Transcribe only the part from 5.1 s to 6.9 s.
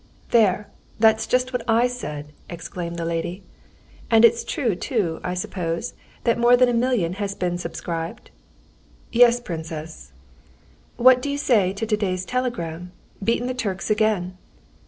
I suppose, that more than a